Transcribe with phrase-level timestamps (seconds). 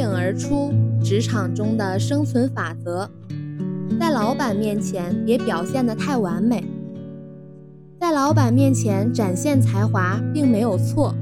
[0.00, 0.72] 颖而出，
[1.02, 3.06] 职场中的生存法则：
[4.00, 6.64] 在老板面前别表现得太完美。
[7.98, 11.14] 在老板面前展现才华并没有错，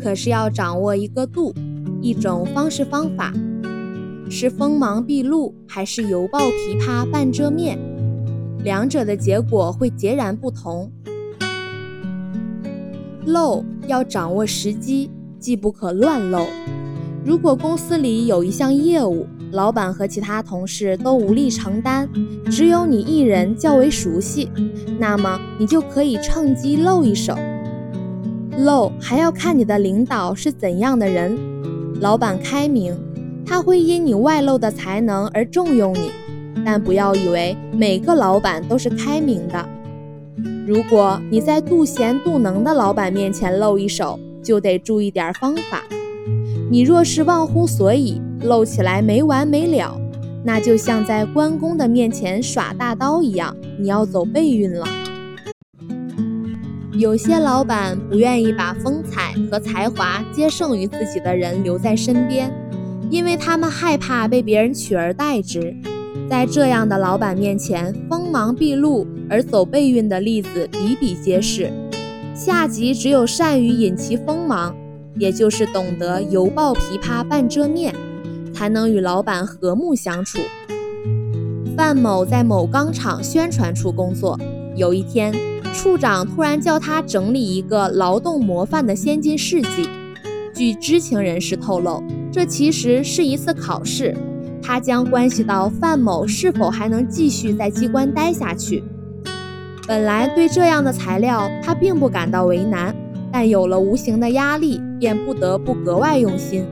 [0.00, 1.52] 可是要掌握一个度，
[2.00, 3.32] 一种方式方法，
[4.30, 7.76] 是锋芒毕露还是犹抱琵琶半遮面，
[8.62, 10.88] 两者的结果会截然不同。
[13.26, 15.10] 露要掌握时机，
[15.40, 16.46] 既不可乱露。
[17.24, 22.08] 如果公司里有一项业务，老板和其他同事都无力承担，
[22.50, 24.50] 只有你一人较为熟悉，
[24.98, 27.36] 那么你就可以趁机露一手。
[28.58, 31.38] 露还要看你的领导是怎样的人。
[32.00, 32.92] 老板开明，
[33.46, 36.10] 他会因你外露的才能而重用你，
[36.64, 39.64] 但不要以为每个老板都是开明的。
[40.66, 45.84] 如果你在妒贤妒能的老板面前露一手，就得注意点方法。
[46.72, 49.94] 你若是忘乎所以，露起来没完没了，
[50.42, 54.86] 那就像在关公的面前耍大刀一样，你要走背运了。
[56.94, 62.50] 有些老板不愿意把风采和才华皆胜于自己的人留在身边，
[63.10, 65.76] 因为他们害怕被别人取而代之。
[66.30, 71.70] 在这样的老板面前，锋芒毕露而走背运的例子比比皆是。
[72.34, 74.74] 下级只有善于引其锋芒。
[75.16, 77.94] 也就是懂得犹抱琵琶半遮面，
[78.54, 80.38] 才能与老板和睦相处。
[81.76, 84.38] 范某在某钢厂宣传处工作，
[84.76, 85.32] 有一天，
[85.72, 89.88] 处长突然叫他整理一个劳动模范的先进事迹。
[90.54, 94.14] 据知情人士透露，这其实是一次考试，
[94.62, 98.84] 它将关系到范某是否还能继续在机关待下去。
[99.88, 102.94] 本来对这样的材料，他并不感到为难。
[103.32, 106.66] 但有了无形的压力，便不得不格外用心，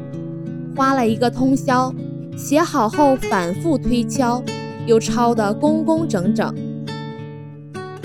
[0.77, 1.93] 花了一个通宵，
[2.37, 4.43] 写好后反复推敲，
[4.87, 6.55] 又抄得工工整整。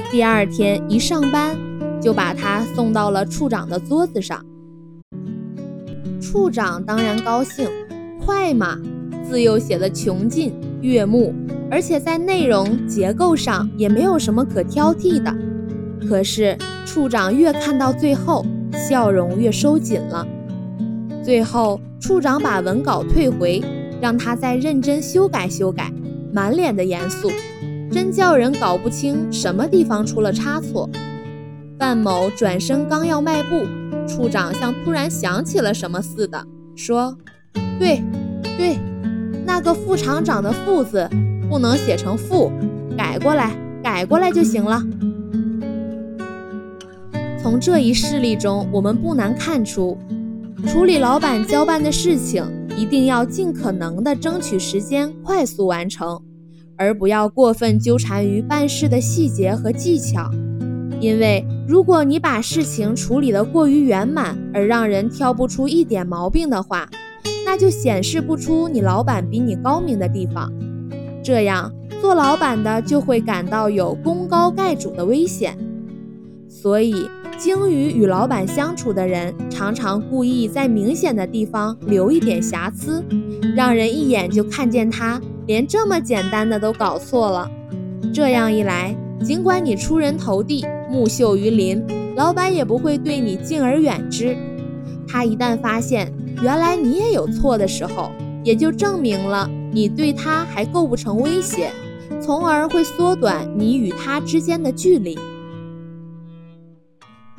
[0.10, 1.58] 第二天一上班，
[2.02, 4.44] 就把它送到了处长的桌子上。
[6.22, 7.68] 处长当然高兴，
[8.26, 8.78] 快嘛，
[9.30, 11.34] 字又写得穷尽悦目，
[11.70, 15.36] 而且在内容结构上也没有什么可挑剔的。
[16.08, 16.58] 可是
[16.96, 20.26] 处长越看到最后，笑容越收紧了。
[21.22, 23.62] 最后，处长把文稿退回，
[24.00, 25.92] 让他再认真修改修改，
[26.32, 27.30] 满脸的严肃，
[27.92, 30.90] 真叫人搞不清什么地方出了差错。
[31.78, 33.66] 范某转身刚要迈步，
[34.08, 37.18] 处长像突然想起了什么似的，说
[37.78, 38.02] ：“对，
[38.58, 38.78] 对，
[39.46, 41.10] 那个副厂长的‘副’字
[41.50, 42.54] 不能写成‘副’，
[42.98, 43.52] 改过来，
[43.84, 44.82] 改过来就行了。”
[47.46, 49.96] 从这一事例中，我们不难看出，
[50.66, 52.44] 处理老板交办的事情，
[52.76, 56.20] 一定要尽可能的争取时间，快速完成，
[56.76, 60.28] 而不要过分纠缠于办事的细节和技巧。
[61.00, 66.90] 因为如果你把事情处理得过于圆满，而让人挑不出一点毛病的话，
[67.46, 70.52] 那就显示不出你老板比你高明的地方。
[71.24, 75.56] 这样做老板的就会感到有功高盖主的危险。
[76.50, 76.96] 所以。
[77.38, 83.04] 鲸鱼与老板相处的人，常常故意在明显的地方留一点瑕疵，
[83.56, 87.50] 让人一眼就看见他连这么简单的都搞错了。
[88.14, 91.86] 这样一来，尽管你出人头地、木秀于林，
[92.16, 94.36] 老板也不会对你敬而远之。
[95.08, 98.12] 他一旦发现原来你也有错的时候，
[98.44, 101.70] 也就证明了你对他还构不成威胁，
[102.22, 105.18] 从而会缩短你与他之间的距离。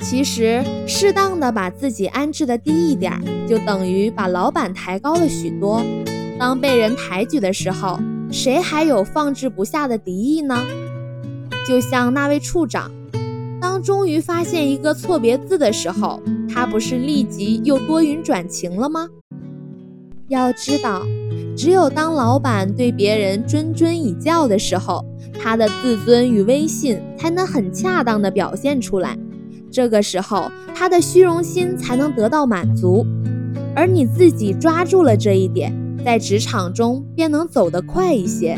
[0.01, 3.13] 其实，适当的把自己安置的低一点，
[3.49, 5.83] 就等于把老板抬高了许多。
[6.39, 7.99] 当被人抬举的时候，
[8.31, 10.65] 谁还有放置不下的敌意呢？
[11.67, 12.91] 就像那位处长，
[13.61, 19.09] 当终于发现一个错别字的时候，他不是立即又多云转晴了吗？
[20.29, 21.03] 要知道，
[21.57, 25.05] 只有当老板对别人谆谆以教的时候，
[25.43, 29.19] 他的自尊与威信才能很恰当的表现出来。
[29.77, 33.07] 这个时候，他的虚荣心才能得到满足，
[33.75, 35.71] 而你自己抓住了这一点，
[36.03, 38.57] 在职场中便能走得快一些。